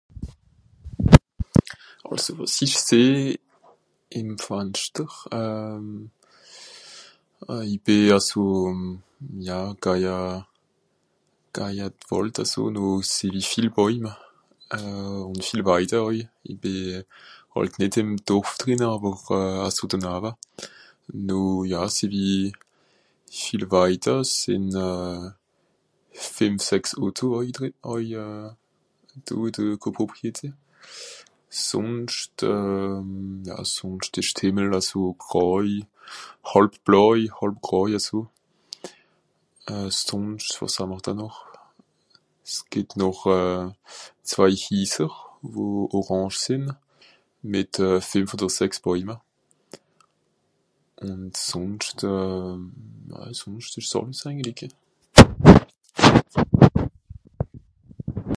[2.11, 3.15] Àlso wàs ìch seh
[4.19, 5.99] ìn d'Fanschter, euh...
[7.51, 8.43] euh i bì aso,
[9.47, 10.17] ja, gaja,
[11.57, 14.13] gaja d'Wàld aso noh seh-w-i viel Bàuima,
[14.79, 15.17] euh...
[15.29, 16.19] ùn viel Weide àui.
[16.51, 16.73] I bì
[17.53, 20.31] hàlt nìt ìm Dorf drìnne àwer e(...) nawe.
[21.27, 22.31] Noh ja seh-w-i
[23.39, 25.23] viel Weide, sìnn euh
[26.35, 27.73] fìmf sechs Auto àui drii...
[27.91, 28.49] àui euh
[29.25, 30.47] do de Coprpopriété.
[31.67, 33.01] Sùnscht euh...
[33.49, 35.73] ja sùnscht ìsch d'Hìmmel aso groi,
[36.49, 38.19] hàlb bloi hàb groi aso.
[39.73, 41.39] Ùn sùnscht wàs hà'mr da noch?
[42.45, 43.21] Es gìtt noch
[44.31, 45.11] zwei Hiser
[45.53, 45.65] wo
[45.97, 46.65] orange sìnn,
[47.51, 49.15] mìt euh fìmf odder sechs bàuima.
[51.07, 52.55] Ùn sùnscht euh...
[53.09, 54.69] bah sùnscht ìsch's àlles eigentli.